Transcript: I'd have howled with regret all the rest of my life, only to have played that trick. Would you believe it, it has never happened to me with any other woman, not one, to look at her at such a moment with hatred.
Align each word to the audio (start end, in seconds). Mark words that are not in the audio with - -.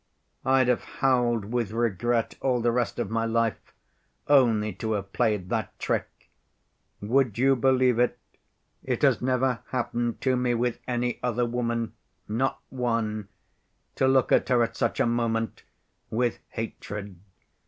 I'd 0.43 0.67
have 0.67 0.83
howled 0.83 1.45
with 1.53 1.69
regret 1.69 2.33
all 2.41 2.59
the 2.59 2.71
rest 2.71 2.97
of 2.97 3.11
my 3.11 3.25
life, 3.25 3.71
only 4.27 4.73
to 4.73 4.93
have 4.93 5.13
played 5.13 5.49
that 5.49 5.77
trick. 5.77 6.31
Would 7.01 7.37
you 7.37 7.55
believe 7.55 7.99
it, 7.99 8.17
it 8.83 9.03
has 9.03 9.21
never 9.21 9.59
happened 9.67 10.19
to 10.21 10.35
me 10.35 10.55
with 10.55 10.79
any 10.87 11.19
other 11.21 11.45
woman, 11.45 11.93
not 12.27 12.59
one, 12.69 13.27
to 13.93 14.07
look 14.07 14.31
at 14.31 14.49
her 14.49 14.63
at 14.63 14.75
such 14.75 14.99
a 14.99 15.05
moment 15.05 15.61
with 16.09 16.39
hatred. 16.49 17.19